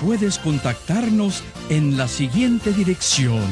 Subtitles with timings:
[0.00, 3.44] puedes contactarnos en la siguiente dirección.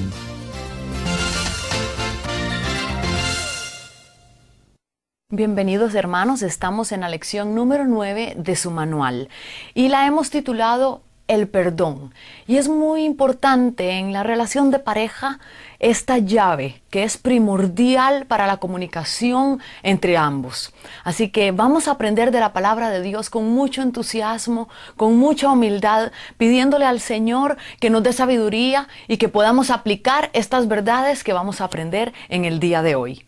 [5.31, 9.29] Bienvenidos hermanos, estamos en la lección número 9 de su manual
[9.75, 12.15] y la hemos titulado El perdón.
[12.47, 15.39] Y es muy importante en la relación de pareja
[15.79, 20.73] esta llave que es primordial para la comunicación entre ambos.
[21.05, 25.51] Así que vamos a aprender de la palabra de Dios con mucho entusiasmo, con mucha
[25.51, 31.35] humildad, pidiéndole al Señor que nos dé sabiduría y que podamos aplicar estas verdades que
[31.35, 33.27] vamos a aprender en el día de hoy.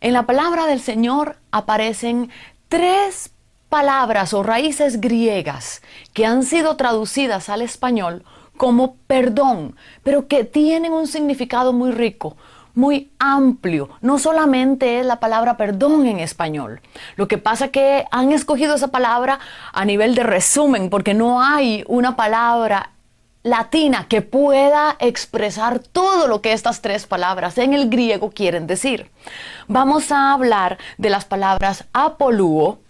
[0.00, 2.28] En la palabra del Señor aparecen
[2.68, 3.31] tres
[3.72, 5.80] palabras o raíces griegas
[6.12, 8.22] que han sido traducidas al español
[8.58, 12.36] como perdón, pero que tienen un significado muy rico,
[12.74, 13.88] muy amplio.
[14.02, 16.82] No solamente es la palabra perdón en español.
[17.16, 19.40] Lo que pasa que han escogido esa palabra
[19.72, 22.90] a nivel de resumen, porque no hay una palabra
[23.42, 29.10] latina que pueda expresar todo lo que estas tres palabras en el griego quieren decir.
[29.66, 32.81] Vamos a hablar de las palabras apoluo,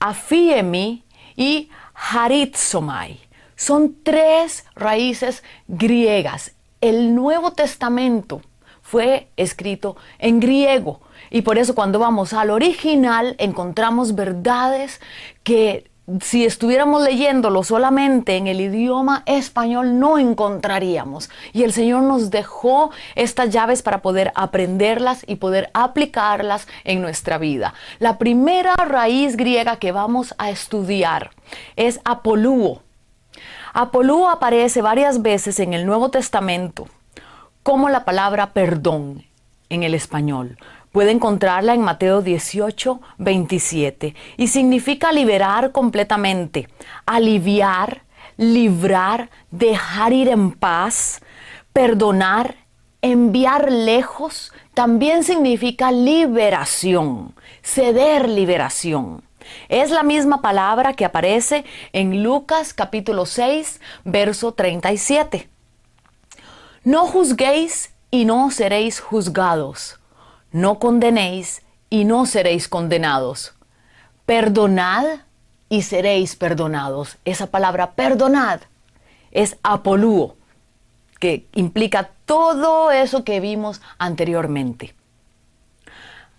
[0.00, 1.04] afiemi
[1.36, 3.20] y haritzomai.
[3.54, 6.52] Son tres raíces griegas.
[6.80, 8.40] El Nuevo Testamento
[8.80, 11.00] fue escrito en griego
[11.30, 15.00] y por eso cuando vamos al original encontramos verdades
[15.44, 15.89] que
[16.20, 21.30] si estuviéramos leyéndolo solamente en el idioma español no encontraríamos.
[21.52, 27.38] Y el Señor nos dejó estas llaves para poder aprenderlas y poder aplicarlas en nuestra
[27.38, 27.74] vida.
[27.98, 31.30] La primera raíz griega que vamos a estudiar
[31.76, 32.82] es apolúo.
[33.72, 36.88] Apolú aparece varias veces en el Nuevo Testamento
[37.62, 39.24] como la palabra perdón
[39.68, 40.58] en el español.
[40.92, 46.68] Puede encontrarla en Mateo 18, 27 y significa liberar completamente,
[47.06, 48.02] aliviar,
[48.36, 51.20] librar, dejar ir en paz,
[51.72, 52.56] perdonar,
[53.02, 59.22] enviar lejos, también significa liberación, ceder liberación.
[59.68, 65.48] Es la misma palabra que aparece en Lucas capítulo 6, verso 37.
[66.82, 69.99] No juzguéis y no seréis juzgados.
[70.52, 73.54] No condenéis y no seréis condenados.
[74.26, 75.04] Perdonad
[75.68, 77.18] y seréis perdonados.
[77.24, 78.60] Esa palabra perdonad
[79.30, 80.36] es apolúo,
[81.18, 84.94] que implica todo eso que vimos anteriormente.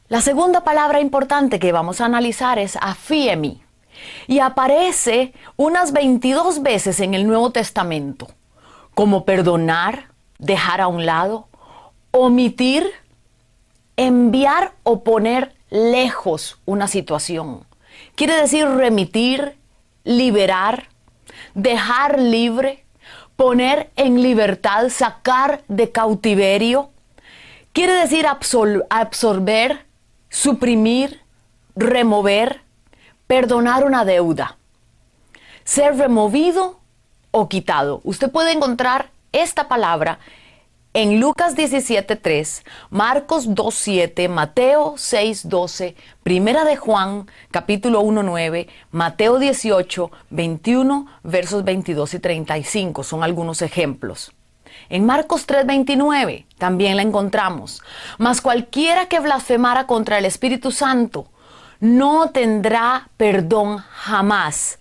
[0.09, 3.63] La segunda palabra importante que vamos a analizar es afiemi
[4.27, 8.27] y aparece unas 22 veces en el Nuevo Testamento,
[8.93, 11.47] como perdonar, dejar a un lado,
[12.11, 12.91] omitir,
[14.01, 17.65] enviar o poner lejos una situación.
[18.15, 19.57] Quiere decir remitir,
[20.03, 20.87] liberar,
[21.53, 22.83] dejar libre,
[23.35, 26.89] poner en libertad, sacar de cautiverio.
[27.73, 29.85] Quiere decir absorber,
[30.29, 31.21] suprimir,
[31.75, 32.61] remover,
[33.27, 34.57] perdonar una deuda,
[35.63, 36.79] ser removido
[37.29, 38.01] o quitado.
[38.03, 40.17] Usted puede encontrar esta palabra
[40.93, 51.07] en Lucas 17.3, Marcos 2.7, Mateo 6.12, Primera de Juan capítulo 1.9, Mateo 18, 21,
[51.23, 54.33] versos 22 y 35 son algunos ejemplos.
[54.89, 57.81] En Marcos 3:29 también la encontramos.
[58.17, 61.27] Mas cualquiera que blasfemara contra el Espíritu Santo
[61.79, 64.79] no tendrá perdón jamás,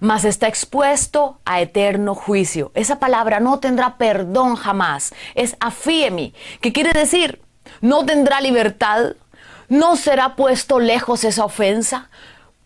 [0.00, 2.72] mas está expuesto a eterno juicio.
[2.74, 5.14] Esa palabra no tendrá perdón jamás.
[5.34, 7.40] Es afiemi, que quiere decir
[7.80, 9.14] no tendrá libertad,
[9.68, 12.10] no será puesto lejos esa ofensa,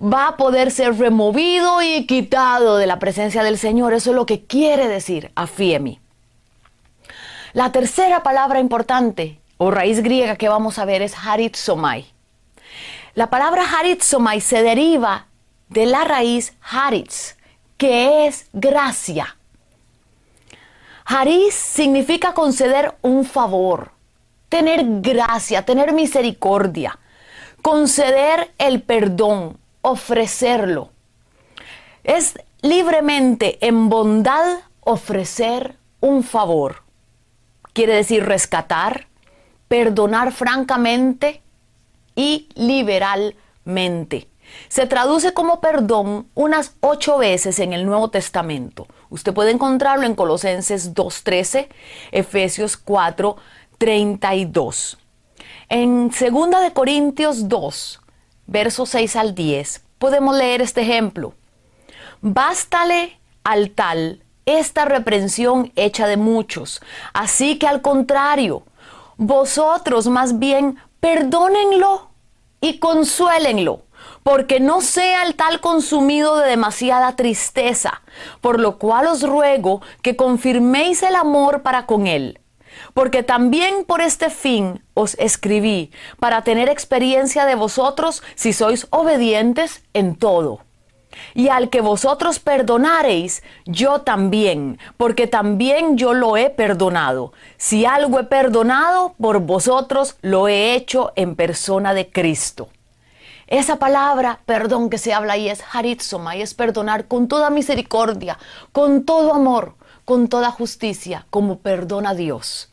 [0.02, 3.92] va a poder ser removido y quitado de la presencia del Señor.
[3.92, 6.00] Eso es lo que quiere decir afiemi.
[7.52, 12.06] La tercera palabra importante o raíz griega que vamos a ver es haritzomai.
[13.14, 15.26] La palabra haritzomai se deriva
[15.74, 17.36] de la raíz haritz,
[17.76, 19.36] que es gracia.
[21.04, 23.90] Haris significa conceder un favor,
[24.48, 26.96] tener gracia, tener misericordia,
[27.60, 30.90] conceder el perdón, ofrecerlo.
[32.04, 36.84] Es libremente, en bondad, ofrecer un favor.
[37.72, 39.08] Quiere decir rescatar,
[39.66, 41.42] perdonar francamente
[42.14, 44.28] y liberalmente.
[44.68, 48.86] Se traduce como perdón unas ocho veces en el Nuevo Testamento.
[49.10, 51.68] Usted puede encontrarlo en Colosenses 2.13,
[52.12, 54.98] Efesios 4.32.
[55.68, 56.20] En 2
[56.62, 58.00] de Corintios 2,
[58.46, 61.34] versos 6 al 10, podemos leer este ejemplo.
[62.20, 66.80] Bástale al tal esta reprensión hecha de muchos.
[67.12, 68.64] Así que al contrario,
[69.16, 72.10] vosotros más bien perdónenlo
[72.60, 73.82] y consuélenlo,
[74.24, 78.02] porque no sea el tal consumido de demasiada tristeza,
[78.40, 82.40] por lo cual os ruego que confirméis el amor para con él.
[82.94, 89.84] Porque también por este fin os escribí, para tener experiencia de vosotros si sois obedientes
[89.92, 90.60] en todo.
[91.34, 97.32] Y al que vosotros perdonareis, yo también, porque también yo lo he perdonado.
[97.56, 102.68] Si algo he perdonado, por vosotros lo he hecho en persona de Cristo.
[103.46, 108.38] Esa palabra, perdón que se habla ahí es haritzoma y es perdonar con toda misericordia,
[108.72, 109.74] con todo amor,
[110.04, 112.70] con toda justicia, como perdona Dios.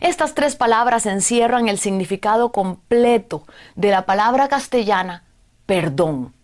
[0.00, 5.24] Estas tres palabras encierran el significado completo de la palabra castellana
[5.66, 6.36] perdón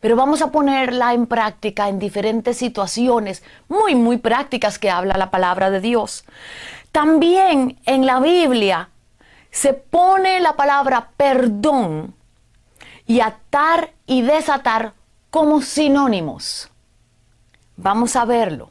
[0.00, 5.30] pero vamos a ponerla en práctica en diferentes situaciones muy, muy prácticas que habla la
[5.30, 6.24] palabra de Dios.
[6.90, 8.88] También en la Biblia
[9.50, 12.14] se pone la palabra perdón
[13.10, 14.92] y atar y desatar
[15.30, 16.70] como sinónimos.
[17.76, 18.70] Vamos a verlo.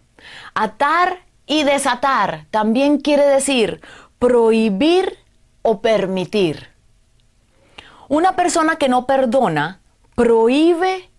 [0.54, 3.82] Atar y desatar también quiere decir
[4.18, 5.18] prohibir
[5.62, 6.70] o permitir.
[8.08, 9.82] Una persona que no perdona
[10.16, 11.10] prohíbe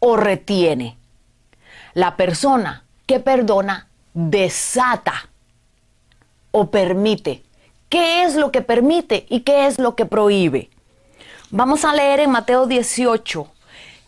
[0.00, 0.98] o retiene.
[1.92, 5.28] La persona que perdona desata
[6.50, 7.44] o permite.
[7.88, 10.70] ¿Qué es lo que permite y qué es lo que prohíbe?
[11.56, 13.46] Vamos a leer en Mateo 18,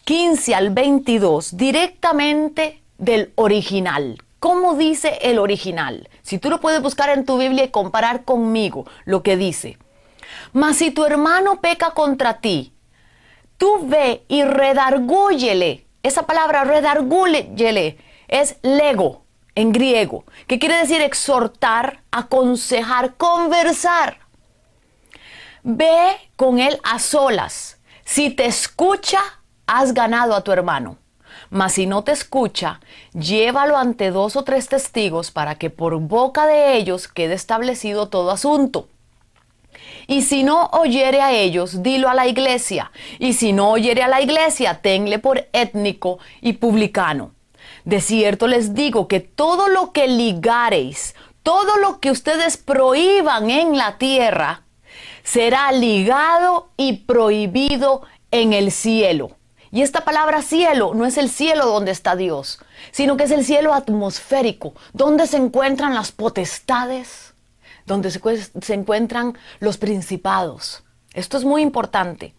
[0.03, 4.21] 15 al 22, directamente del original.
[4.41, 6.09] ¿Cómo dice el original?
[6.23, 9.79] Si tú lo puedes buscar en tu Biblia y comparar conmigo lo que dice.
[10.53, 12.73] Mas si tu hermano peca contra ti,
[13.59, 17.97] tú ve y redargúyele esa palabra redargúyele
[18.27, 19.23] es lego
[19.55, 24.26] en griego, que quiere decir exhortar, aconsejar, conversar.
[25.69, 27.79] Ve con él a solas.
[28.05, 29.19] Si te escucha,
[29.67, 30.97] has ganado a tu hermano.
[31.51, 32.79] Mas si no te escucha,
[33.15, 38.31] llévalo ante dos o tres testigos para que por boca de ellos quede establecido todo
[38.31, 38.87] asunto.
[40.07, 42.93] Y si no oyere a ellos, dilo a la iglesia.
[43.19, 47.33] Y si no oyere a la iglesia, tenle por étnico y publicano.
[47.85, 53.77] De cierto les digo que todo lo que ligareis, todo lo que ustedes prohíban en
[53.77, 54.63] la tierra,
[55.27, 59.33] será ligado y prohibido en el cielo.
[59.73, 62.61] Y esta palabra cielo no es el cielo donde está Dios,
[62.93, 67.35] sino que es el cielo atmosférico, donde se encuentran las potestades,
[67.87, 70.85] donde se, encuentran los principados.
[71.13, 72.33] Esto es muy importante.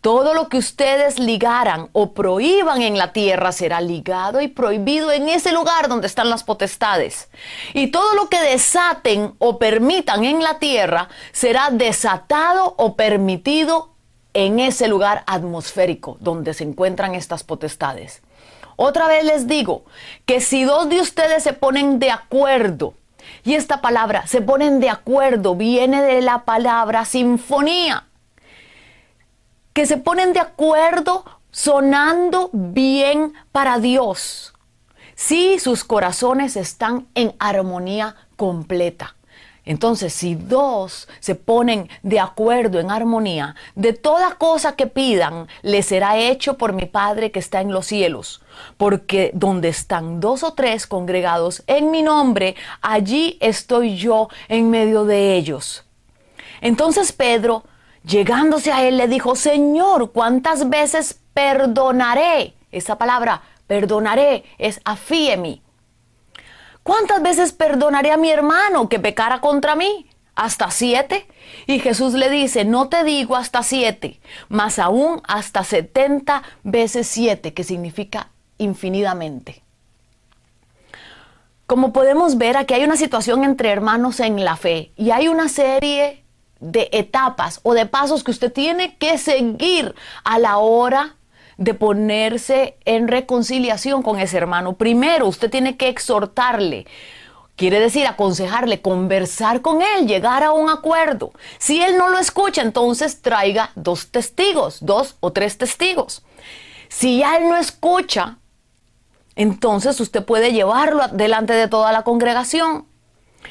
[0.00, 5.28] Todo lo que ustedes ligaran o prohíban en la tierra será ligado y prohibido en
[5.28, 7.28] ese lugar donde están las potestades.
[7.74, 13.94] Y todo lo que desaten o permitan en la tierra será desatado o permitido
[14.34, 18.22] en ese lugar atmosférico donde se encuentran estas potestades.
[18.76, 19.84] Otra vez les digo
[20.26, 22.94] que si dos de ustedes se ponen de acuerdo
[23.44, 28.07] y esta palabra, se ponen de acuerdo, viene de la palabra sinfonía.
[29.78, 34.52] Que se ponen de acuerdo sonando bien para Dios.
[35.14, 39.14] Si sus corazones están en armonía completa.
[39.64, 45.86] Entonces, si dos se ponen de acuerdo en armonía, de toda cosa que pidan, les
[45.86, 48.42] será hecho por mi Padre que está en los cielos.
[48.78, 55.04] Porque donde están dos o tres congregados en mi nombre, allí estoy yo en medio
[55.04, 55.84] de ellos.
[56.60, 57.62] Entonces Pedro,
[58.08, 62.54] llegándose a él, le dijo, Señor, ¿cuántas veces perdonaré?
[62.72, 65.62] Esa palabra, perdonaré, es afíemi
[66.88, 70.06] ¿Cuántas veces perdonaré a mi hermano que pecara contra mí?
[70.34, 71.26] ¿Hasta siete?
[71.66, 77.52] Y Jesús le dice, no te digo hasta siete, más aún hasta setenta veces siete,
[77.52, 79.62] que significa infinitamente.
[81.66, 85.50] Como podemos ver, aquí hay una situación entre hermanos en la fe y hay una
[85.50, 86.24] serie
[86.60, 91.16] de etapas o de pasos que usted tiene que seguir a la hora
[91.56, 94.76] de ponerse en reconciliación con ese hermano.
[94.76, 96.86] Primero, usted tiene que exhortarle.
[97.56, 101.32] Quiere decir aconsejarle, conversar con él, llegar a un acuerdo.
[101.58, 106.22] Si él no lo escucha, entonces traiga dos testigos, dos o tres testigos.
[106.88, 108.38] Si ya él no escucha,
[109.34, 112.86] entonces usted puede llevarlo delante de toda la congregación.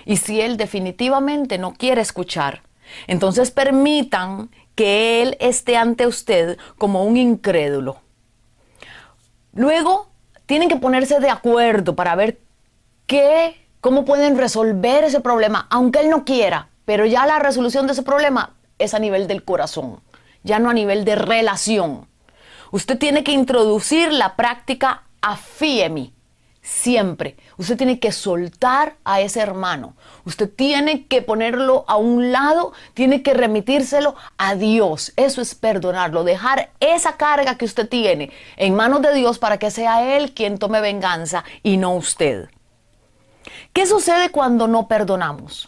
[0.06, 2.62] Y si él definitivamente no quiere escuchar,
[3.08, 7.98] entonces permitan que él esté ante usted como un incrédulo.
[9.54, 10.10] Luego
[10.46, 12.40] tienen que ponerse de acuerdo para ver
[13.08, 17.94] qué, cómo pueden resolver ese problema, aunque él no quiera, pero ya la resolución de
[17.94, 20.00] ese problema es a nivel del corazón,
[20.44, 22.08] ya no a nivel de relación.
[22.72, 26.14] Usted tiene que introducir la práctica afíemi,
[26.68, 27.38] siempre.
[27.56, 29.96] Usted tiene que soltar a ese hermano.
[30.26, 35.14] Usted tiene que ponerlo a un lado, tiene que remitírselo a Dios.
[35.16, 39.72] Eso es perdonarlo, dejar esa carga que usted tiene en manos de Dios para que
[39.72, 42.50] sea Él quien tome venganza y no usted.
[43.72, 45.68] ¿Qué sucede cuando no perdonamos?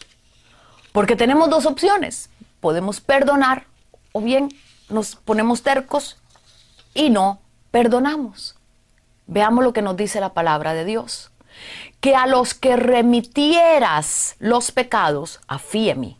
[0.92, 2.28] Porque tenemos dos opciones.
[2.60, 3.64] Podemos perdonar
[4.12, 4.50] o bien
[4.90, 6.18] nos ponemos tercos
[6.92, 7.40] y no
[7.70, 8.59] perdonamos.
[9.30, 11.30] Veamos lo que nos dice la palabra de Dios.
[12.00, 16.18] Que a los que remitieras los pecados, afíemi,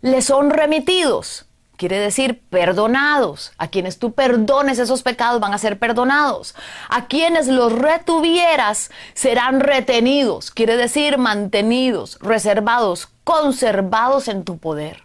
[0.00, 1.44] le son remitidos.
[1.76, 3.52] Quiere decir perdonados.
[3.58, 6.54] A quienes tú perdones esos pecados van a ser perdonados.
[6.88, 10.50] A quienes los retuvieras serán retenidos.
[10.50, 15.04] Quiere decir mantenidos, reservados, conservados en tu poder.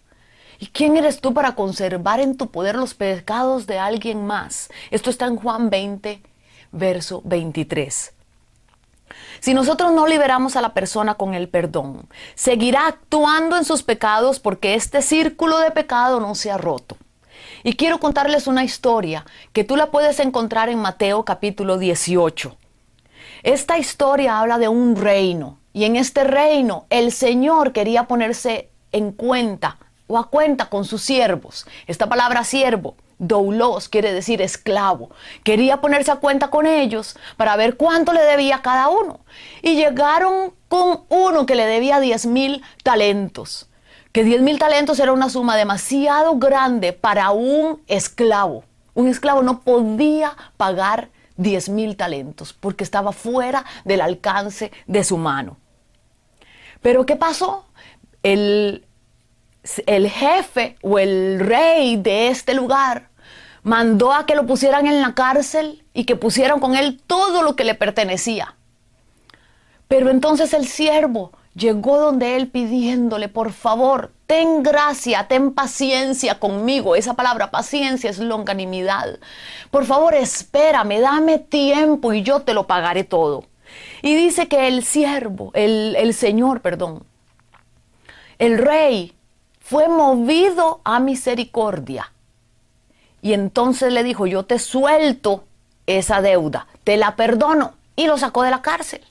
[0.60, 4.70] ¿Y quién eres tú para conservar en tu poder los pecados de alguien más?
[4.92, 6.22] Esto está en Juan 20,
[6.72, 8.14] verso 23.
[9.40, 14.40] Si nosotros no liberamos a la persona con el perdón, seguirá actuando en sus pecados
[14.40, 16.98] porque este círculo de pecado no se ha roto.
[17.64, 22.56] Y quiero contarles una historia que tú la puedes encontrar en Mateo capítulo 18.
[23.44, 29.12] Esta historia habla de un reino y en este reino el Señor quería ponerse en
[29.12, 31.66] cuenta o a cuenta con sus siervos.
[31.88, 35.12] Esta palabra siervo doulos quiere decir esclavo.
[35.44, 39.20] Quería ponerse a cuenta con ellos para ver cuánto le debía cada uno.
[39.62, 43.70] Y llegaron con uno que le debía 10 mil talentos.
[44.12, 48.64] Que 10 mil talentos era una suma demasiado grande para un esclavo.
[48.96, 55.18] Un esclavo no podía pagar 10 mil talentos porque estaba fuera del alcance de su
[55.18, 55.58] mano.
[56.82, 57.66] Pero ¿qué pasó?
[58.24, 58.86] El,
[59.86, 63.09] el jefe o el rey de este lugar
[63.64, 67.56] mandó a que lo pusieran en la cárcel y que pusieran con él todo lo
[67.56, 68.56] que le pertenecía.
[69.88, 76.96] Pero entonces el siervo llegó donde él pidiéndole, por favor, ten gracia, ten paciencia conmigo.
[76.96, 79.20] Esa palabra paciencia es longanimidad.
[79.72, 83.46] Por favor, espérame, dame tiempo y yo te lo pagaré todo.
[84.02, 87.04] Y dice que el siervo, el, el Señor, perdón,
[88.38, 89.14] el rey,
[89.60, 92.12] fue movido a misericordia
[93.22, 95.46] y entonces le dijo, yo te suelto
[95.88, 97.74] esa deuda, te la perdono.
[97.96, 99.02] Y lo sacó de la cárcel.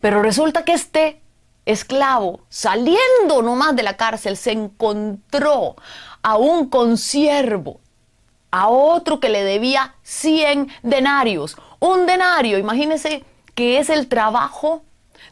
[0.00, 1.22] Pero resulta que este
[1.64, 5.76] esclavo, saliendo nomás de la cárcel, se encontró
[6.22, 7.80] a un consiervo,
[8.50, 11.56] a otro que le debía 100 denarios.
[11.80, 14.82] Un denario, imagínense que es el trabajo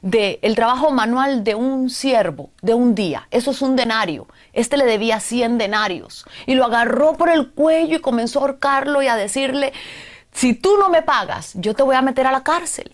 [0.02, 3.28] de el trabajo manual de un siervo de un día.
[3.30, 4.26] Eso es un denario.
[4.52, 9.02] Este le debía 100 denarios y lo agarró por el cuello y comenzó a ahorcarlo
[9.02, 9.72] y a decirle,
[10.32, 12.92] si tú no me pagas, yo te voy a meter a la cárcel.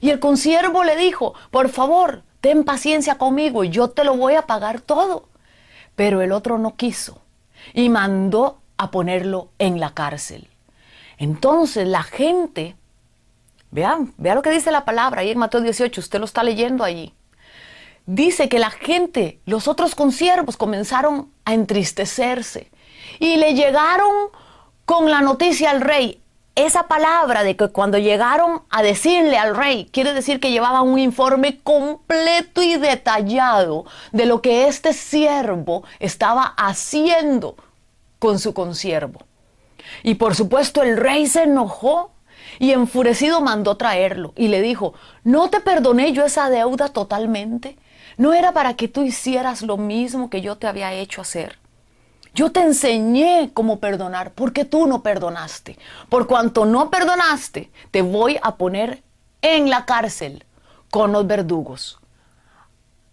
[0.00, 4.34] Y el consiervo le dijo, por favor, ten paciencia conmigo y yo te lo voy
[4.34, 5.28] a pagar todo.
[5.96, 7.20] Pero el otro no quiso
[7.74, 10.48] y mandó a ponerlo en la cárcel.
[11.16, 12.76] Entonces la gente,
[13.70, 16.84] vean, vean lo que dice la palabra ahí en Mateo 18, usted lo está leyendo
[16.84, 17.14] allí
[18.08, 22.70] dice que la gente, los otros consiervos comenzaron a entristecerse
[23.20, 24.30] y le llegaron
[24.86, 26.22] con la noticia al rey.
[26.54, 30.98] Esa palabra de que cuando llegaron a decirle al rey, quiere decir que llevaban un
[30.98, 37.56] informe completo y detallado de lo que este siervo estaba haciendo
[38.18, 39.20] con su consiervo.
[40.02, 42.10] Y por supuesto el rey se enojó
[42.58, 47.78] y enfurecido mandó traerlo y le dijo, ¿no te perdoné yo esa deuda totalmente?
[48.16, 51.58] ¿No era para que tú hicieras lo mismo que yo te había hecho hacer?
[52.34, 55.78] Yo te enseñé cómo perdonar porque tú no perdonaste.
[56.08, 59.02] Por cuanto no perdonaste, te voy a poner
[59.40, 60.44] en la cárcel
[60.90, 61.98] con los verdugos.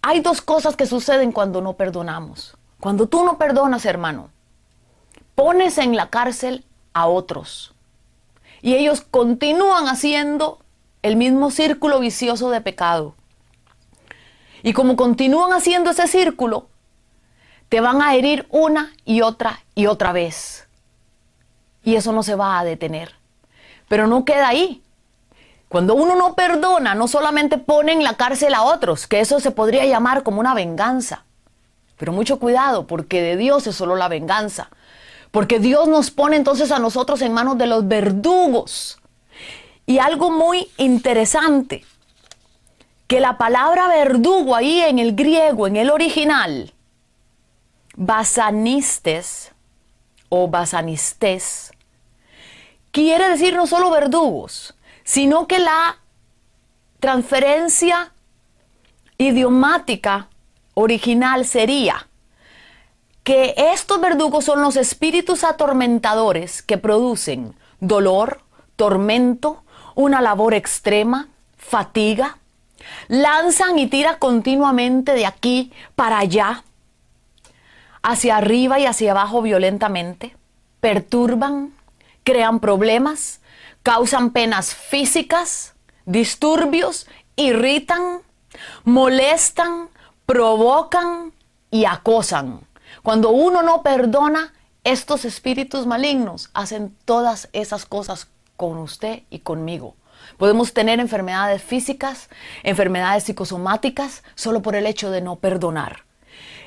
[0.02, 2.58] Hay dos cosas que suceden cuando no perdonamos.
[2.80, 4.30] Cuando tú no perdonas, hermano,
[5.36, 7.75] pones en la cárcel a otros.
[8.66, 10.58] Y ellos continúan haciendo
[11.04, 13.14] el mismo círculo vicioso de pecado.
[14.64, 16.68] Y como continúan haciendo ese círculo,
[17.70, 20.68] te van a herir una y otra y otra vez.
[21.84, 23.14] Y eso no se va a detener.
[23.88, 24.82] Pero no queda ahí.
[25.70, 29.52] Cuando uno no perdona, no solamente pone en la cárcel a otros, que eso se
[29.52, 31.24] podría llamar como una venganza.
[31.98, 34.72] Pero mucho cuidado, porque de Dios es solo la venganza.
[35.36, 39.00] Porque Dios nos pone entonces a nosotros en manos de los verdugos.
[39.86, 41.84] Y algo muy interesante,
[43.08, 46.74] que la palabra verdugo ahí en el griego, en el original,
[47.98, 49.51] basanistes
[50.30, 51.74] o basanistes,
[52.92, 54.74] quiere decir no solo verdugos,
[55.04, 55.98] sino que la
[57.01, 58.13] transferencia
[59.18, 60.30] idiomática
[60.75, 62.08] original sería
[63.25, 68.41] que estos verdugos son los espíritus atormentadores que producen dolor,
[68.75, 69.63] tormento,
[69.96, 72.38] una labor extrema, fatiga,
[73.08, 76.63] lanzan y tiran continuamente de aquí para allá,
[78.03, 80.38] hacia arriba y hacia abajo violentamente,
[80.79, 81.74] perturban,
[82.24, 83.41] crean problemas,
[83.82, 85.74] causan penas físicas,
[86.05, 88.20] disturbios, irritan,
[88.84, 89.89] molestan,
[90.27, 91.34] provocan
[91.72, 92.62] y acosan.
[93.06, 94.52] Cuando uno no perdona,
[94.84, 99.96] estos espíritus malignos hacen todas esas cosas con usted y conmigo.
[100.40, 102.30] Podemos tener enfermedades físicas,
[102.64, 106.06] enfermedades psicosomáticas, solo por el hecho de no perdonar.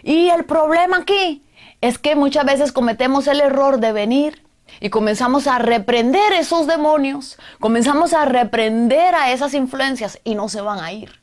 [0.05, 1.45] Y el problema aquí
[1.81, 4.45] es que muchas veces cometemos el error de venir
[4.79, 10.61] y comenzamos a reprender esos demonios, comenzamos a reprender a esas influencias y no se
[10.61, 11.19] van a ir.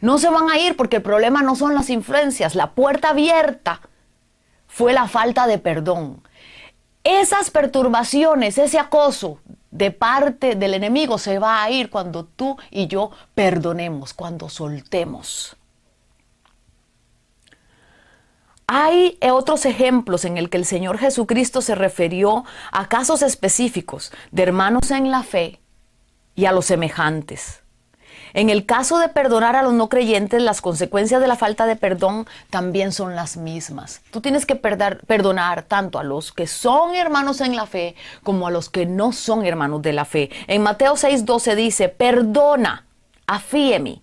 [0.00, 3.80] No se van a ir porque el problema no son las influencias, la puerta abierta
[4.66, 6.22] fue la falta de perdón.
[7.04, 12.86] Esas perturbaciones, ese acoso de parte del enemigo se va a ir cuando tú y
[12.86, 15.56] yo perdonemos, cuando soltemos.
[18.66, 24.42] Hay otros ejemplos en el que el Señor Jesucristo se refirió a casos específicos de
[24.42, 25.60] hermanos en la fe
[26.34, 27.62] y a los semejantes.
[28.34, 31.76] En el caso de perdonar a los no creyentes, las consecuencias de la falta de
[31.76, 34.02] perdón también son las mismas.
[34.10, 38.50] Tú tienes que perdonar tanto a los que son hermanos en la fe como a
[38.50, 40.30] los que no son hermanos de la fe.
[40.46, 42.86] En Mateo 6:12 dice, perdona,
[43.26, 44.02] afíeme.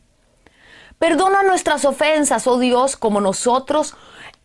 [1.00, 3.96] Perdona nuestras ofensas, oh Dios, como nosotros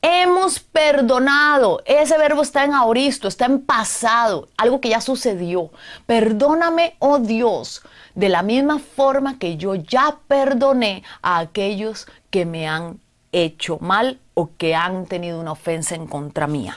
[0.02, 1.82] Hemos perdonado.
[1.84, 5.70] Ese verbo está en auristo, está en pasado, algo que ya sucedió.
[6.06, 7.82] Perdóname, oh Dios,
[8.14, 12.98] de la misma forma que yo ya perdoné a aquellos que me han
[13.32, 16.76] hecho mal o que han tenido una ofensa en contra mía.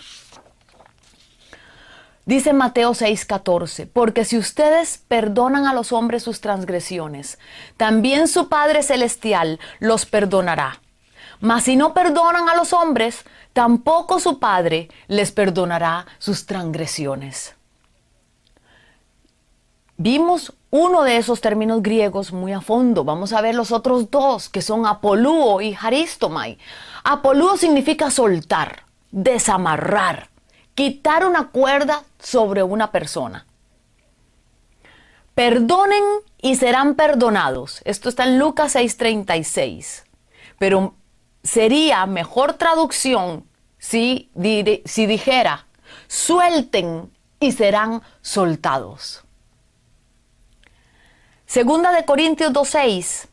[2.25, 7.37] Dice Mateo 6:14, porque si ustedes perdonan a los hombres sus transgresiones,
[7.75, 10.82] también su Padre Celestial los perdonará.
[11.43, 17.53] Mas si no perdonan a los hombres, tampoco su Padre les perdonará sus transgresiones.
[19.97, 23.03] Vimos uno de esos términos griegos muy a fondo.
[23.03, 26.57] Vamos a ver los otros dos, que son apolúo y haristomai.
[27.03, 30.29] Apolúo significa soltar, desamarrar,
[30.75, 33.45] quitar una cuerda sobre una persona.
[35.35, 36.03] Perdonen
[36.41, 37.81] y serán perdonados.
[37.83, 40.05] Esto está en Lucas 6:36.
[40.57, 40.95] Pero
[41.43, 43.45] sería mejor traducción
[43.77, 45.67] si, dijera,
[46.07, 49.23] suelten y serán soltados.
[51.45, 53.27] Segunda de Corintios 2.6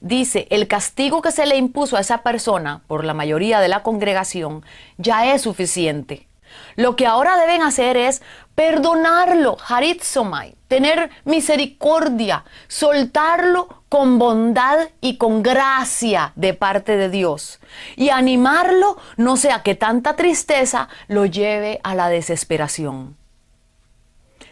[0.00, 3.82] dice, el castigo que se le impuso a esa persona por la mayoría de la
[3.82, 4.64] congregación
[4.96, 6.27] ya es suficiente.
[6.76, 8.22] Lo que ahora deben hacer es
[8.54, 17.60] perdonarlo, haritzomai, tener misericordia, soltarlo con bondad y con gracia de parte de Dios
[17.94, 23.16] y animarlo no sea que tanta tristeza lo lleve a la desesperación.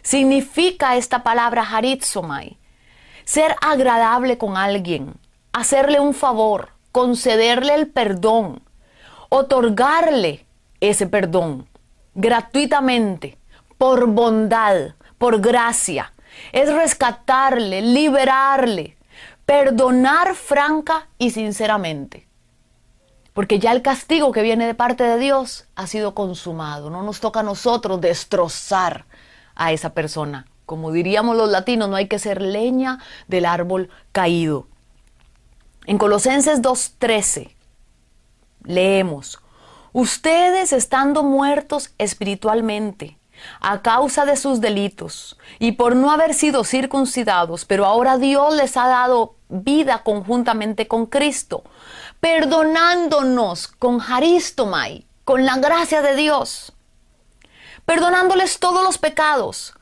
[0.01, 2.57] Significa esta palabra haritzomai
[3.25, 5.15] ser agradable con alguien,
[5.51, 8.61] hacerle un favor, concederle el perdón,
[9.27, 10.45] otorgarle
[10.79, 11.67] ese perdón
[12.17, 13.37] gratuitamente,
[13.77, 16.13] por bondad, por gracia.
[16.51, 18.97] Es rescatarle, liberarle,
[19.45, 22.27] perdonar franca y sinceramente.
[23.33, 26.89] Porque ya el castigo que viene de parte de Dios ha sido consumado.
[26.89, 29.05] No nos toca a nosotros destrozar
[29.55, 30.47] a esa persona.
[30.65, 34.67] Como diríamos los latinos, no hay que ser leña del árbol caído.
[35.85, 37.51] En Colosenses 2.13
[38.63, 39.39] leemos,
[39.97, 43.17] ustedes estando muertos espiritualmente
[43.61, 48.77] a causa de sus delitos y por no haber sido circuncidados, pero ahora Dios les
[48.77, 51.63] ha dado vida conjuntamente con Cristo,
[52.19, 56.73] perdonándonos con Haristomai, con la gracia de Dios,
[57.85, 59.73] perdonándoles todos los pecados,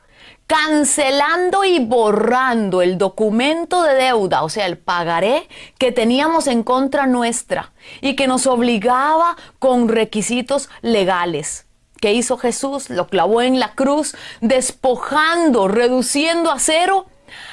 [0.46, 7.06] cancelando y borrando el documento de deuda, o sea, el pagaré que teníamos en contra
[7.06, 11.66] nuestra y que nos obligaba con requisitos legales.
[12.00, 12.90] ¿Qué hizo Jesús?
[12.90, 17.06] Lo clavó en la cruz, despojando, reduciendo a cero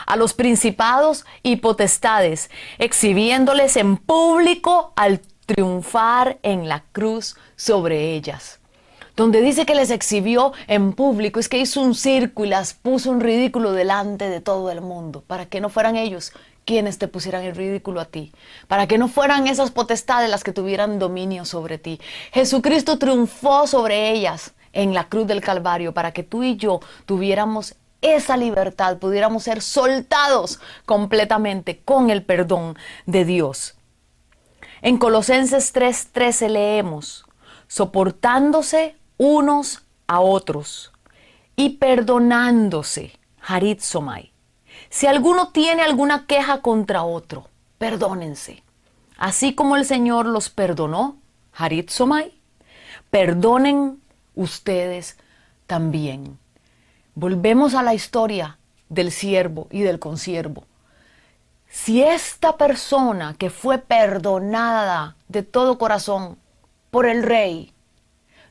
[0.06, 8.60] a los principados y potestades, exhibiéndoles en público al triunfar en la cruz sobre ellas
[9.16, 13.12] donde dice que les exhibió en público, es que hizo un circo y las puso
[13.12, 16.34] en ridículo delante de todo el mundo, para que no fueran ellos
[16.66, 18.32] quienes te pusieran en ridículo a ti,
[18.68, 22.00] para que no fueran esas potestades las que tuvieran dominio sobre ti.
[22.32, 27.76] Jesucristo triunfó sobre ellas en la cruz del Calvario para que tú y yo tuviéramos
[28.02, 33.76] esa libertad, pudiéramos ser soltados completamente con el perdón de Dios.
[34.82, 37.26] En Colosenses 3:13 leemos,
[37.68, 40.92] soportándose unos a otros
[41.56, 43.20] y perdonándose.
[43.46, 44.32] Harit Somai.
[44.90, 48.64] Si alguno tiene alguna queja contra otro, perdónense.
[49.18, 51.18] Así como el Señor los perdonó,
[51.54, 52.34] Harit Somai,
[53.10, 54.02] perdonen
[54.36, 55.18] ustedes
[55.68, 56.40] también.
[57.16, 58.58] Volvemos a la historia
[58.90, 60.66] del siervo y del consiervo.
[61.68, 66.38] Si esta persona que fue perdonada de todo corazón
[66.92, 67.73] por el rey,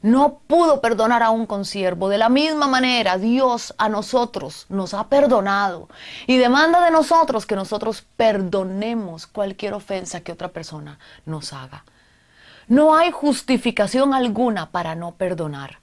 [0.03, 2.09] no pudo perdonar a un consiervo.
[2.09, 5.89] De la misma manera, Dios a nosotros nos ha perdonado
[6.27, 11.85] y demanda de nosotros que nosotros perdonemos cualquier ofensa que otra persona nos haga.
[12.67, 15.79] No hay justificación alguna para no perdonar.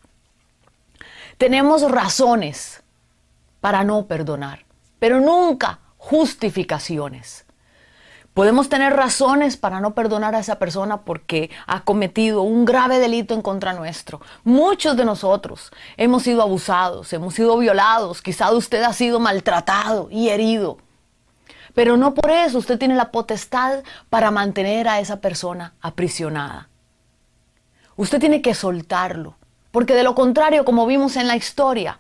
[1.38, 2.84] Tenemos razones
[3.62, 4.66] para no perdonar,
[5.00, 7.46] pero nunca justificaciones.
[8.34, 13.34] Podemos tener razones para no perdonar a esa persona porque ha cometido un grave delito
[13.34, 14.22] en contra nuestro.
[14.44, 20.30] Muchos de nosotros hemos sido abusados, hemos sido violados, quizá usted ha sido maltratado y
[20.30, 20.78] herido.
[21.74, 26.70] Pero no por eso usted tiene la potestad para mantener a esa persona aprisionada.
[27.96, 29.36] Usted tiene que soltarlo,
[29.72, 32.00] porque de lo contrario, como vimos en la historia,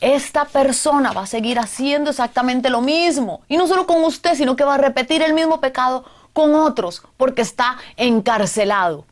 [0.00, 3.42] esta persona va a seguir haciendo exactamente lo mismo.
[3.48, 7.02] Y no solo con usted, sino que va a repetir el mismo pecado con otros
[7.16, 9.06] porque está encarcelado.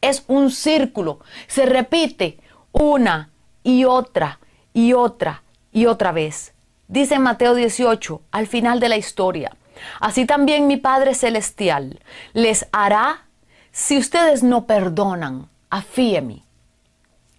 [0.00, 1.20] Es un círculo.
[1.46, 2.38] Se repite
[2.72, 3.30] una
[3.62, 4.38] y otra
[4.74, 6.52] y otra y otra vez.
[6.88, 9.56] Dice Mateo 18, al final de la historia.
[10.00, 12.00] Así también mi Padre Celestial
[12.32, 13.26] les hará
[13.72, 15.48] si ustedes no perdonan.
[15.70, 16.44] Afíeme.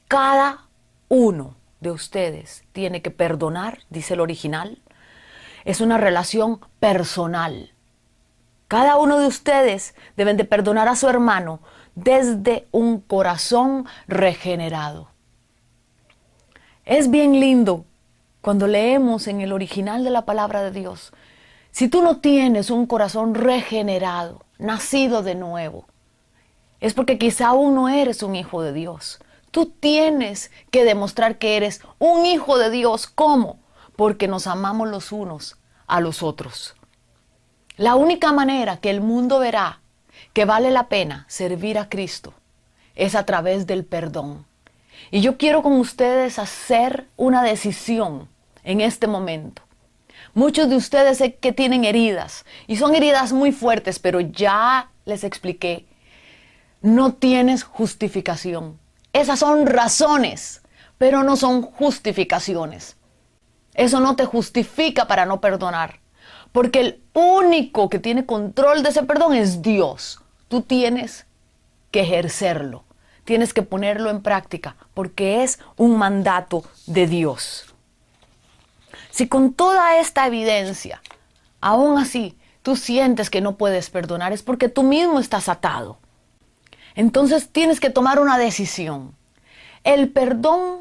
[0.08, 0.66] Cada
[1.10, 4.82] uno de ustedes tiene que perdonar, dice el original.
[5.66, 7.74] Es una relación personal.
[8.68, 11.62] Cada uno de ustedes deben de perdonar a su hermano
[11.96, 15.10] desde un corazón regenerado.
[16.86, 17.86] Es bien lindo
[18.42, 21.12] cuando leemos en el original de la palabra de Dios.
[21.72, 25.86] Si tú no tienes un corazón regenerado, nacido de nuevo,
[26.80, 29.20] es porque quizá aún no eres un hijo de Dios.
[29.58, 33.08] Tú tienes que demostrar que eres un hijo de Dios.
[33.08, 33.58] ¿Cómo?
[33.96, 36.76] Porque nos amamos los unos a los otros.
[37.76, 39.82] La única manera que el mundo verá
[40.34, 42.36] que vale la pena servir a Cristo
[42.94, 44.46] es a través del perdón.
[45.10, 48.30] Y yo quiero con ustedes hacer una decisión
[48.64, 49.64] en este momento.
[50.36, 55.24] Muchos de ustedes sé que tienen heridas y son heridas muy fuertes, pero ya les
[55.24, 55.88] expliqué,
[56.84, 58.78] no tienes justificación.
[59.18, 60.62] Esas son razones,
[61.00, 62.98] pero no son justificaciones.
[63.74, 66.02] Eso no te justifica para no perdonar.
[66.52, 70.22] Porque el único que tiene control de ese perdón es Dios.
[70.50, 71.26] Tú tienes
[71.90, 72.84] que ejercerlo.
[73.26, 77.74] Tienes que ponerlo en práctica porque es un mandato de Dios.
[79.10, 81.02] Si con toda esta evidencia,
[81.60, 85.98] aún así, tú sientes que no puedes perdonar, es porque tú mismo estás atado.
[86.98, 89.16] Entonces tienes que tomar una decisión.
[89.84, 90.80] El perdón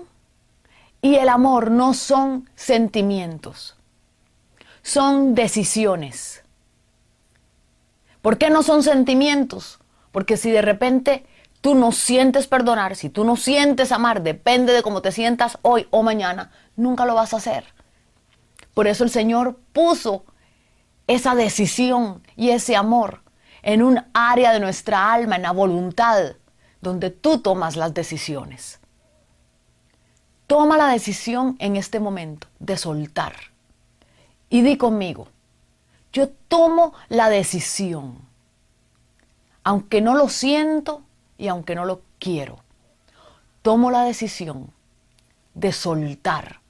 [1.03, 3.77] y el amor no son sentimientos,
[4.81, 6.43] son decisiones.
[8.23, 9.79] ¿Por qué no son sentimientos?
[10.11, 11.27] Porque si de repente
[11.61, 15.87] tú no sientes perdonar, si tú no sientes amar, depende de cómo te sientas hoy
[15.91, 17.65] o mañana, nunca lo vas a hacer.
[18.73, 20.25] Por eso el Señor puso
[21.09, 23.26] esa decisión y ese amor
[23.67, 26.37] en un área de nuestra alma, en la voluntad,
[26.81, 28.79] donde tú tomas las decisiones.
[30.47, 33.35] Toma la decisión en este momento de soltar.
[34.49, 35.27] Y di conmigo,
[36.13, 38.21] yo tomo la decisión,
[39.65, 41.03] aunque no lo siento
[41.37, 42.61] y aunque no lo quiero,
[43.63, 44.71] tomo la decisión
[45.55, 46.61] de soltar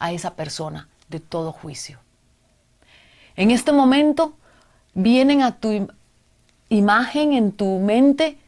[0.00, 2.00] a esa persona de todo juicio.
[3.36, 4.34] En este momento
[4.94, 5.86] vienen a tu
[6.76, 8.38] imagen, en tu mente,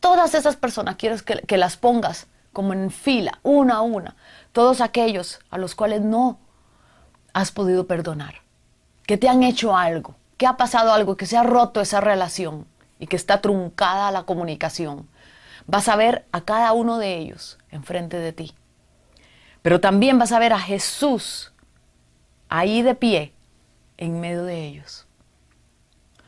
[0.00, 4.16] todas esas personas, quieres que, que las pongas como en fila, una a una,
[4.52, 6.38] todos aquellos a los cuales no
[7.32, 8.42] has podido perdonar,
[9.06, 12.66] que te han hecho algo, que ha pasado algo, que se ha roto esa relación
[12.98, 15.08] y que está truncada la comunicación.
[15.66, 18.54] Vas a ver a cada uno de ellos enfrente de ti.
[19.62, 21.52] Pero también vas a ver a Jesús
[22.48, 23.32] ahí de pie
[23.96, 25.06] en medio de ellos.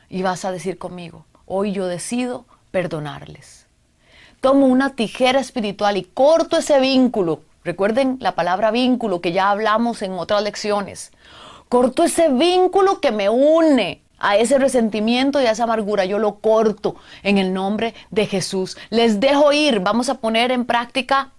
[0.09, 3.65] Y vas a decir conmigo, hoy yo decido perdonarles.
[4.41, 7.41] Tomo una tijera espiritual y corto ese vínculo.
[7.63, 11.11] Recuerden la palabra vínculo que ya hablamos en otras lecciones.
[11.69, 16.05] Corto ese vínculo que me une a ese resentimiento y a esa amargura.
[16.05, 18.77] Yo lo corto en el nombre de Jesús.
[18.89, 19.79] Les dejo ir.
[19.79, 21.31] Vamos a poner en práctica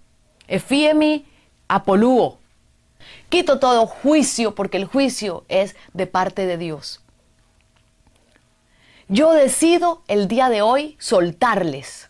[0.47, 1.25] Efiemi
[1.67, 2.37] Apolúo.
[3.29, 7.01] Quito todo juicio porque el juicio es de parte de Dios.
[9.11, 12.09] Yo decido el día de hoy soltarles.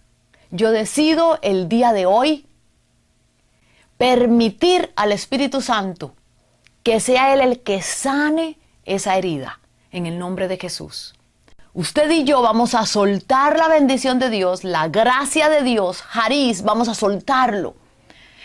[0.52, 2.46] Yo decido el día de hoy
[3.98, 6.14] permitir al Espíritu Santo
[6.84, 9.62] que sea Él el que sane esa herida
[9.94, 11.16] en el nombre de Jesús.
[11.74, 16.64] Usted y yo vamos a soltar la bendición de Dios, la gracia de Dios, Jariz,
[16.64, 17.76] vamos a soltarlo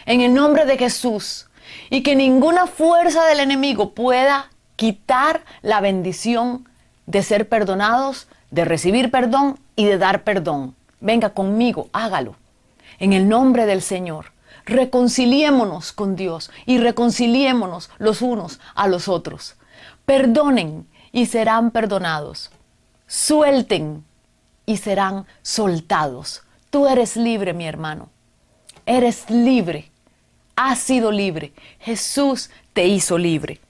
[0.07, 1.49] en el nombre de Jesús
[1.91, 6.69] y que ninguna fuerza del enemigo pueda quitar la bendición
[7.07, 10.75] de ser perdonados, de recibir perdón y de dar perdón.
[11.01, 12.37] Venga conmigo, hágalo.
[12.99, 14.33] En el nombre del Señor,
[14.65, 19.57] reconciliémonos con Dios y reconciliémonos los unos a los otros.
[20.07, 22.51] Perdonen y serán perdonados.
[23.07, 24.05] Suelten
[24.67, 26.43] y serán soltados.
[26.71, 28.09] Tú eres libre, mi hermano.
[28.87, 29.91] Eres libre
[30.57, 31.53] has sido libre.
[31.81, 33.61] Jesús te hizo libre.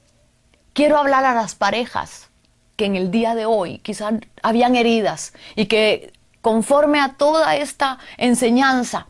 [0.72, 2.28] Quiero hablar a las parejas
[2.76, 7.98] que en el día de hoy quizás habían heridas y que conforme a toda esta
[8.16, 9.06] enseñanza,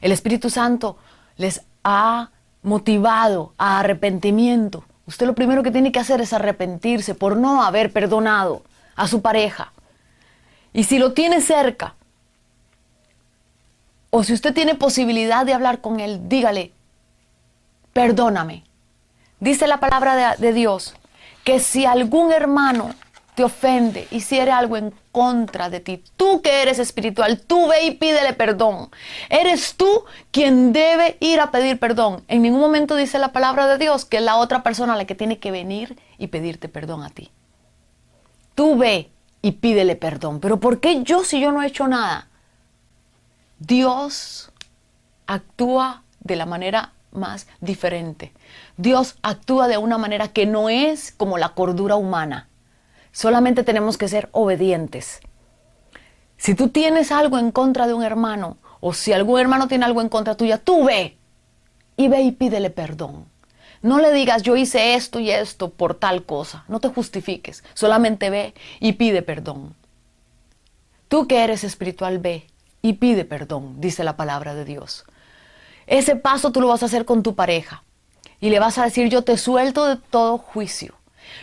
[0.00, 0.96] el Espíritu Santo
[1.36, 2.30] les ha
[2.62, 4.84] motivado a arrepentimiento.
[5.06, 8.62] Usted lo primero que tiene que hacer es arrepentirse por no haber perdonado
[8.94, 9.72] a su pareja.
[10.72, 11.94] Y si lo tiene cerca,
[14.10, 16.72] o si usted tiene posibilidad de hablar con él, dígale,
[17.92, 18.64] perdóname.
[19.40, 20.94] Dice la palabra de, Dios
[21.44, 22.94] que si algún hermano
[23.38, 27.92] te ofende, hiciere algo en contra de ti, tú que eres espiritual, tú ve y
[27.92, 28.90] pídele perdón.
[29.30, 32.24] Eres tú quien debe ir a pedir perdón.
[32.26, 35.14] En ningún momento dice la palabra de Dios que es la otra persona la que
[35.14, 37.30] tiene que venir y pedirte perdón a ti.
[38.56, 40.40] Tú ve y pídele perdón.
[40.40, 42.26] Pero ¿por qué yo si yo no he hecho nada?
[43.60, 44.50] Dios
[45.28, 48.32] actúa de la manera más diferente.
[48.78, 52.48] Dios actúa de una manera que no es como la cordura humana.
[53.18, 55.18] Solamente tenemos que ser obedientes.
[56.36, 60.00] Si tú tienes algo en contra de un hermano, o si algún hermano tiene algo
[60.00, 61.18] en contra tuya, tú ve
[61.96, 63.26] y ve y pídele perdón.
[63.82, 66.64] No le digas yo hice esto y esto por tal cosa.
[66.68, 67.64] No te justifiques.
[67.74, 69.74] Solamente ve y pide perdón.
[71.08, 72.46] Tú que eres espiritual, ve
[72.82, 75.04] y pide perdón, dice la palabra de Dios.
[75.88, 77.82] Ese paso tú lo vas a hacer con tu pareja
[78.40, 80.97] y le vas a decir, yo te suelto de todo juicio.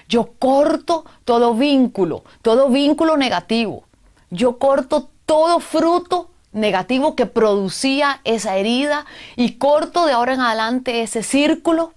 [0.08, 3.86] Yo corto todo vínculo, todo vínculo negativo.
[4.30, 11.02] Yo corto todo fruto negativo que producía esa herida y corto de ahora en adelante
[11.02, 11.94] ese círculo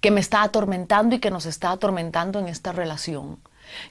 [0.00, 3.38] que me está atormentando y que nos está atormentando en esta relación.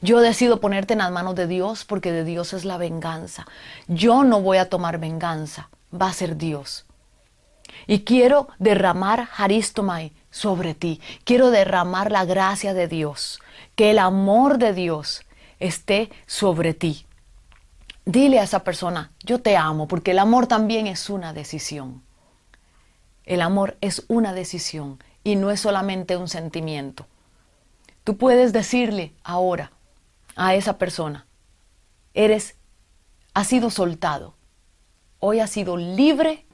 [0.02, 3.46] Yo decido ponerte en las manos de Dios porque de Dios es la venganza.
[3.88, 6.86] Yo no voy a tomar venganza, va a ser Dios.
[7.88, 11.02] Y quiero derramar Haristomai sobre ti.
[11.24, 13.40] Quiero derramar la gracia de Dios.
[13.76, 15.26] Que el amor de Dios
[15.60, 17.06] esté sobre ti.
[18.06, 22.02] Dile a esa persona, yo te amo, porque el amor también es una decisión.
[23.24, 27.06] El amor es una decisión y no es solamente un sentimiento.
[28.04, 29.72] Tú puedes decirle ahora
[30.36, 31.28] a esa persona,
[32.16, 32.56] eres,
[33.36, 34.34] has sido soltado,
[35.20, 36.48] hoy has sido libre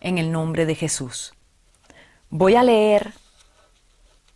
[0.00, 1.34] en el nombre de Jesús.
[2.28, 3.12] Voy a leer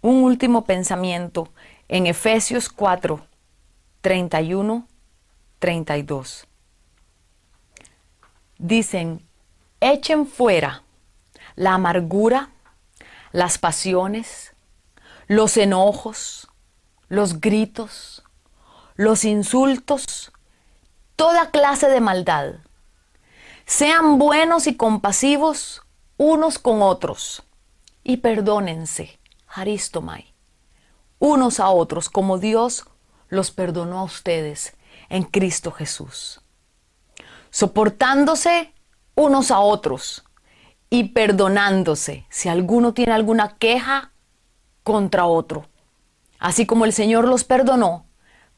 [0.01, 1.49] un último pensamiento
[1.89, 3.27] en Efesios 4,
[4.01, 4.87] 31,
[5.59, 6.47] 32.
[8.59, 9.27] Dicen,
[9.81, 10.83] echen fuera
[11.57, 12.51] la amargura,
[13.33, 14.55] las pasiones,
[15.27, 16.49] los enojos,
[17.09, 18.25] los gritos,
[18.97, 20.33] los insultos,
[21.17, 22.57] toda clase de maldad.
[23.67, 25.83] Sean buenos y compasivos
[26.17, 27.43] unos con otros
[28.03, 30.35] y perdónense, Haristomai,
[31.19, 32.85] unos a otros como Dios
[33.29, 34.75] los perdonó a ustedes
[35.09, 36.43] en Cristo Jesús.
[37.51, 38.75] Soportándose
[39.15, 40.25] unos a otros
[40.91, 44.13] y perdonándose si alguno tiene alguna queja
[44.83, 45.67] contra otro.
[46.39, 48.07] Así como el Señor los perdonó,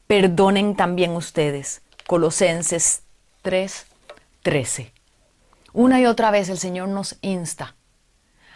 [0.07, 1.81] perdonen también ustedes.
[2.05, 3.03] Colosenses
[3.43, 4.96] 3:13.
[5.77, 7.75] Una y otra vez el Señor nos insta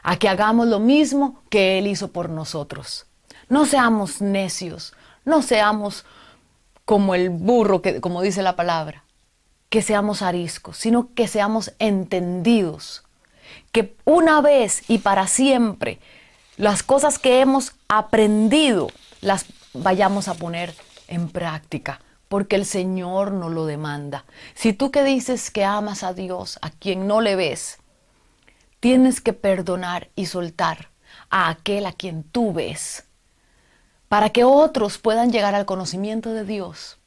[0.01, 3.05] a que hagamos lo mismo que Él hizo por nosotros.
[3.47, 6.03] No seamos necios, no seamos
[6.83, 9.03] como el burro, que, como dice la palabra,
[9.69, 13.03] que seamos ariscos, sino que seamos entendidos,
[13.71, 15.99] que una vez y para siempre
[16.57, 18.87] las cosas que hemos aprendido
[19.21, 20.73] las vayamos a poner
[21.07, 24.23] en práctica, porque el Señor nos lo demanda.
[24.55, 27.79] Si tú que dices que amas a Dios, a quien no le ves,
[28.79, 30.91] tienes que perdonar y soltar
[31.29, 33.03] a aquel a quien tú ves.
[34.07, 36.99] Para que otros puedan llegar al conocimiento de Dios,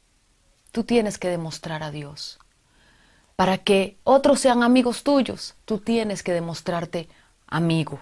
[0.71, 2.37] tú tienes que demostrar a Dios.
[3.35, 7.09] Para que otros sean amigos tuyos, tú tienes que demostrarte
[7.47, 7.99] amigo.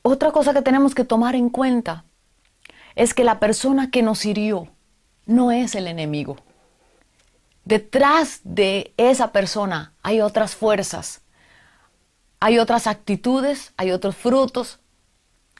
[0.00, 2.05] Otra cosa que tenemos que tomar en cuenta
[2.96, 4.68] es que la persona que nos hirió
[5.26, 6.38] no es el enemigo.
[7.64, 11.20] Detrás de esa persona hay otras fuerzas,
[12.40, 14.80] hay otras actitudes, hay otros frutos,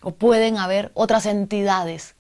[0.03, 2.15] o pueden haber otras entidades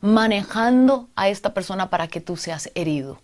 [0.00, 3.20] manejando a esta persona para que tú seas herido.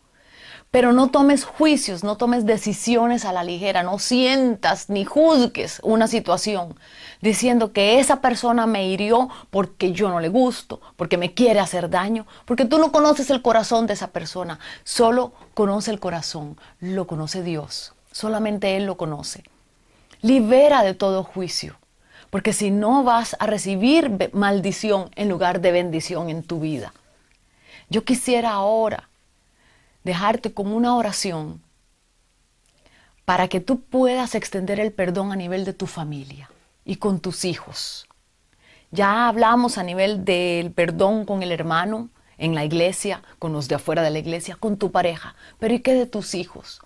[0.76, 6.06] Pero no tomes juicios, no tomes decisiones a la ligera, no sientas ni juzgues una
[6.06, 6.78] situación
[7.22, 11.88] diciendo que esa persona me hirió porque yo no le gusto, porque me quiere hacer
[11.88, 17.06] daño, porque tú no conoces el corazón de esa persona, solo conoce el corazón, lo
[17.06, 19.44] conoce Dios, solamente Él lo conoce.
[20.20, 21.78] Libera de todo juicio,
[22.28, 26.92] porque si no vas a recibir maldición en lugar de bendición en tu vida.
[27.88, 29.08] Yo quisiera ahora
[30.06, 31.60] dejarte con una oración
[33.24, 36.48] para que tú puedas extender el perdón a nivel de tu familia
[36.84, 38.06] y con tus hijos.
[38.92, 43.74] Ya hablamos a nivel del perdón con el hermano en la iglesia, con los de
[43.74, 46.80] afuera de la iglesia, con tu pareja, pero ¿y qué de tus hijos?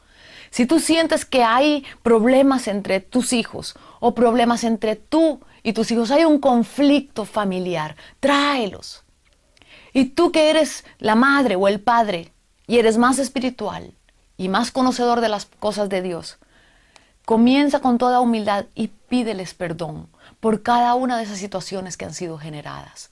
[0.49, 5.91] Si tú sientes que hay problemas entre tus hijos o problemas entre tú y tus
[5.91, 9.05] hijos, hay un conflicto familiar, tráelos.
[9.93, 12.33] Y tú que eres la madre o el padre,
[12.71, 13.95] y eres más espiritual
[14.37, 16.39] y más conocedor de las cosas de Dios,
[17.25, 20.07] comienza con toda humildad y pídeles perdón
[20.39, 23.11] por cada una de esas situaciones que han sido generadas.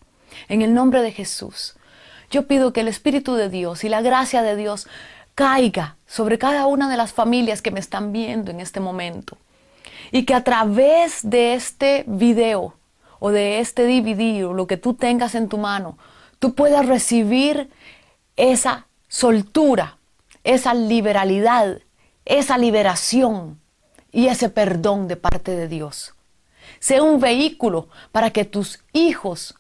[0.49, 1.75] En el nombre de Jesús,
[2.31, 4.87] yo pido que el Espíritu de Dios y la gracia de Dios
[5.35, 9.39] caiga sobre cada una de las familias que me están viendo en este momento.
[10.13, 12.75] Y que a través de este video
[13.19, 15.99] o de este DVD o lo que tú tengas en tu mano,
[16.39, 17.71] tú puedas recibir
[18.37, 19.99] esa soltura,
[20.45, 21.81] esa liberalidad,
[22.25, 23.61] esa liberación
[24.13, 26.15] y ese perdón de parte de Dios.
[26.79, 29.55] Sea un vehículo para que tus hijos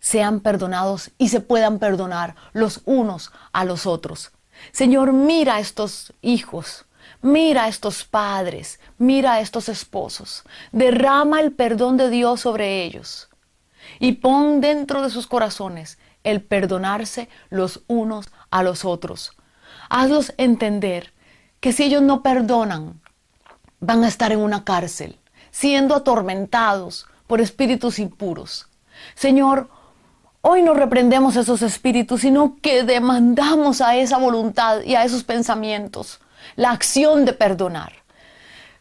[0.00, 4.32] sean perdonados y se puedan perdonar los unos a los otros.
[4.72, 6.84] Señor, mira a estos hijos,
[7.22, 10.42] mira a estos padres, mira a estos esposos.
[10.72, 13.28] Derrama el perdón de Dios sobre ellos
[13.98, 19.32] y pon dentro de sus corazones el perdonarse los unos a los otros.
[19.88, 21.12] Hazlos entender
[21.60, 23.00] que si ellos no perdonan,
[23.80, 25.18] van a estar en una cárcel,
[25.50, 28.68] siendo atormentados por espíritus impuros.
[29.14, 29.68] Señor,
[30.40, 36.20] hoy no reprendemos esos espíritus, sino que demandamos a esa voluntad y a esos pensamientos
[36.56, 38.03] la acción de perdonar.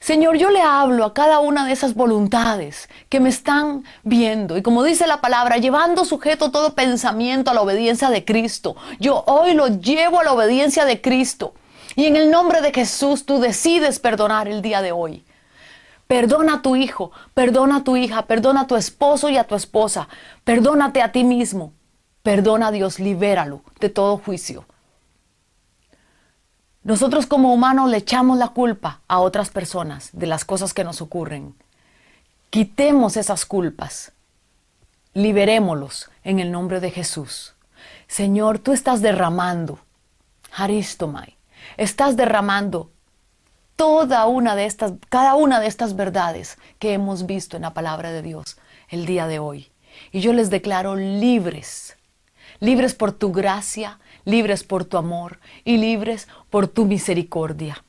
[0.03, 4.61] Señor, yo le hablo a cada una de esas voluntades que me están viendo y
[4.61, 8.75] como dice la palabra, llevando sujeto todo pensamiento a la obediencia de Cristo.
[8.99, 11.53] Yo hoy lo llevo a la obediencia de Cristo.
[11.95, 15.23] Y en el nombre de Jesús tú decides perdonar el día de hoy.
[16.05, 19.55] Perdona a tu hijo, perdona a tu hija, perdona a tu esposo y a tu
[19.55, 20.09] esposa.
[20.43, 21.71] Perdónate a ti mismo.
[22.23, 24.65] Perdona a Dios, libéralo de todo juicio.
[26.83, 31.01] Nosotros como humanos le echamos la culpa a otras personas de las cosas que nos
[31.01, 31.55] ocurren.
[32.49, 34.11] Quitemos esas culpas
[35.13, 37.53] liberémoslos en el nombre de Jesús.
[38.07, 39.79] Señor, tú estás derramando,
[40.51, 41.37] Haristomai,
[41.77, 42.89] estás derramando
[43.75, 48.11] toda una de estas, cada una de estas verdades que hemos visto en la palabra
[48.11, 48.57] de Dios
[48.89, 49.71] el día de hoy.
[50.11, 51.97] Y yo les declaro libres,
[52.59, 57.83] libres por tu gracia, libres por tu amor y libres por tu misericordia.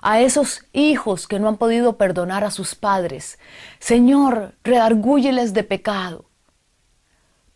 [0.00, 3.38] A esos hijos que no han podido perdonar a sus padres,
[3.78, 6.24] Señor, redargúyeles de pecado.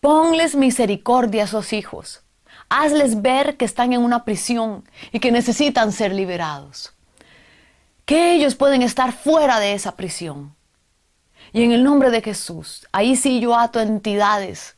[0.01, 2.22] Ponles misericordia a esos hijos.
[2.68, 6.93] Hazles ver que están en una prisión y que necesitan ser liberados.
[8.05, 10.55] Que ellos pueden estar fuera de esa prisión.
[11.53, 14.76] Y en el nombre de Jesús, ahí sí yo ato entidades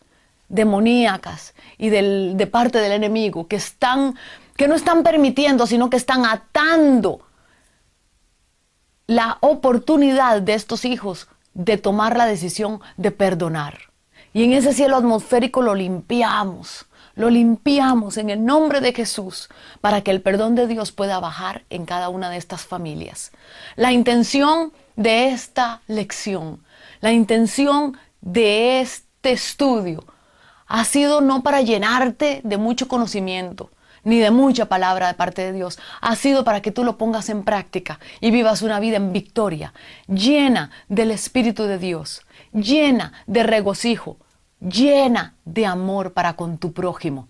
[0.48, 4.16] demoníacas y de parte del enemigo que están,
[4.56, 7.20] que no están permitiendo, sino que están atando
[9.06, 13.78] la oportunidad de estos hijos de tomar la decisión de perdonar.
[14.32, 19.48] Y en ese cielo atmosférico lo limpiamos, lo limpiamos en el nombre de Jesús
[19.80, 23.32] para que el perdón de Dios pueda bajar en cada una de estas familias.
[23.76, 26.62] La intención de esta lección,
[27.00, 30.04] la intención de este estudio
[30.68, 33.70] ha sido no para llenarte de mucho conocimiento,
[34.04, 35.78] ni de mucha palabra de parte de Dios.
[36.00, 39.72] Ha sido para que tú lo pongas en práctica y vivas una vida en victoria,
[40.06, 44.18] llena del Espíritu de Dios, llena de regocijo,
[44.60, 47.28] llena de amor para con tu prójimo.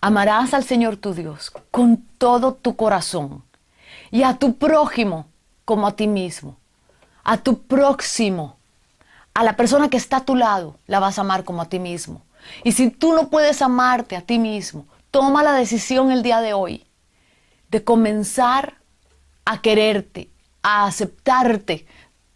[0.00, 3.42] Amarás al Señor tu Dios con todo tu corazón
[4.10, 5.26] y a tu prójimo
[5.64, 6.56] como a ti mismo,
[7.24, 8.57] a tu próximo
[9.38, 11.78] a la persona que está a tu lado la vas a amar como a ti
[11.78, 12.22] mismo.
[12.64, 16.54] Y si tú no puedes amarte a ti mismo, toma la decisión el día de
[16.54, 16.84] hoy
[17.70, 18.78] de comenzar
[19.44, 20.28] a quererte,
[20.64, 21.86] a aceptarte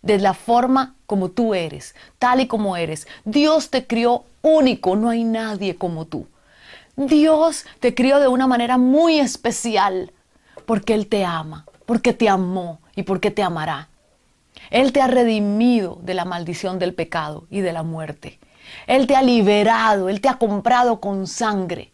[0.02, 3.08] de la forma como tú eres, tal y como eres.
[3.24, 6.28] Dios te crió único, no hay nadie como tú.
[6.94, 10.12] Dios te crió de una manera muy especial
[10.66, 13.88] porque Él te ama, porque te amó y porque te amará.
[14.72, 18.40] Él te ha redimido de la maldición del pecado y de la muerte.
[18.86, 21.92] Él te ha liberado, Él te ha comprado con sangre.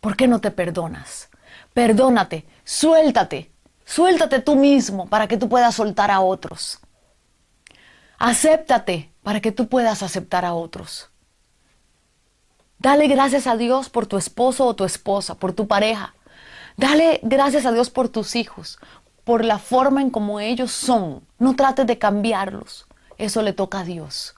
[0.00, 1.28] ¿Por qué no te perdonas?
[1.74, 3.52] Perdónate, suéltate,
[3.84, 6.80] suéltate tú mismo para que tú puedas soltar a otros.
[8.18, 11.10] Acéptate para que tú puedas aceptar a otros.
[12.78, 16.14] Dale gracias a Dios por tu esposo o tu esposa, por tu pareja.
[16.78, 18.78] Dale gracias a Dios por tus hijos,
[19.28, 21.20] por la forma en como ellos son.
[21.38, 22.86] No trates de cambiarlos.
[23.18, 24.34] Eso le toca a Dios.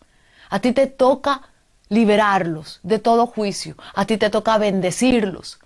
[0.49, 1.43] A ti te toca
[1.88, 3.76] liberarlos de todo juicio.
[3.95, 5.61] A ti te toca bendecirlos.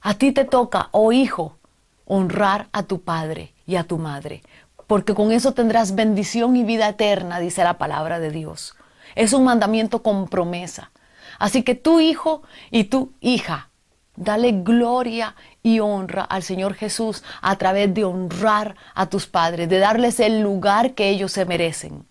[0.00, 1.58] A ti te toca, oh hijo,
[2.06, 4.42] honrar a tu padre y a tu madre.
[4.88, 8.74] Porque con eso tendrás bendición y vida eterna, dice la palabra de Dios.
[9.14, 10.90] Es un mandamiento con promesa.
[11.38, 13.70] Así que tu hijo y tu hija
[14.16, 19.78] Dale gloria y honra al Señor Jesús a través de honrar a tus padres, de
[19.78, 22.06] darles el lugar que ellos se merecen,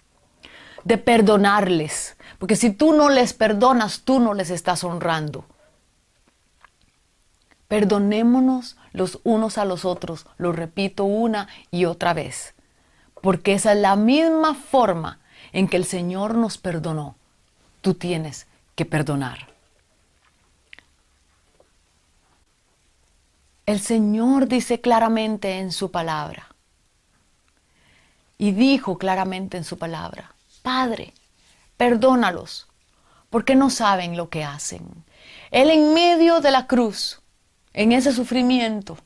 [0.84, 5.46] de perdonarles, porque si tú no les perdonas, tú no les estás honrando.
[7.70, 12.54] Perdonémonos los unos a los otros, lo repito una y otra vez,
[13.22, 15.20] porque esa es la misma forma
[15.54, 17.16] en que el Señor nos perdonó.
[17.80, 18.46] Tú tienes
[18.76, 19.53] que perdonar.
[23.66, 26.54] El Señor dice claramente en su palabra,
[28.38, 31.14] y dijo claramente en su palabra, Padre,
[31.78, 32.68] perdónalos,
[33.30, 35.06] porque no saben lo que hacen.
[35.50, 37.22] Él en medio de la cruz,
[37.72, 38.98] en ese sufrimiento,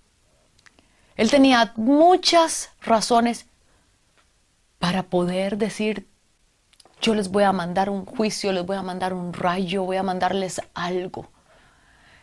[1.16, 3.46] él tenía muchas razones
[4.80, 6.08] para poder decir,
[7.00, 10.04] yo les voy a mandar un juicio, les voy a mandar un rayo, voy a
[10.04, 11.30] mandarles algo.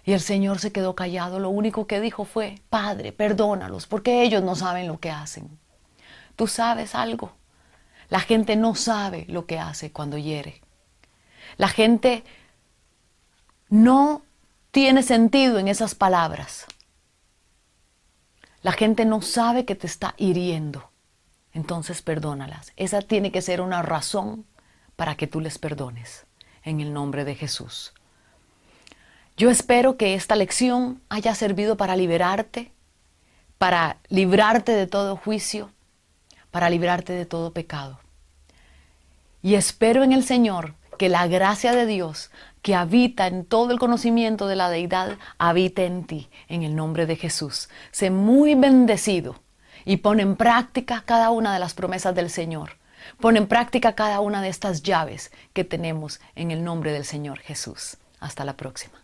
[0.05, 1.39] Y el Señor se quedó callado.
[1.41, 5.59] Lo único que dijo fue, Padre, perdónalos, porque ellos no saben lo que hacen.
[6.37, 7.33] Tú sabes algo.
[8.11, 10.61] La gente no sabe lo que hace cuando hiere.
[11.57, 12.25] La gente
[13.69, 14.23] no
[14.71, 16.67] tiene sentido en esas palabras.
[18.63, 20.91] La gente no sabe que te está hiriendo.
[21.53, 22.73] Entonces perdónalas.
[22.77, 24.45] Esa tiene que ser una razón
[24.97, 26.27] para que tú les perdones.
[26.63, 27.95] En el nombre de Jesús.
[29.37, 32.71] Yo espero que esta lección haya servido para liberarte,
[33.59, 35.71] para librarte de todo juicio,
[36.53, 37.99] para librarte de todo pecado.
[39.43, 42.31] Y espero en el Señor que la gracia de Dios
[42.63, 47.05] que habita en todo el conocimiento de la deidad habite en ti, en el nombre
[47.05, 47.69] de Jesús.
[47.91, 49.41] Sé muy bendecido
[49.85, 52.77] y pon en práctica cada una de las promesas del Señor.
[53.21, 57.41] Pon en práctica cada una de estas llaves que tenemos en el nombre del Señor
[57.41, 57.97] Jesús.
[58.21, 59.04] Hasta la próxima.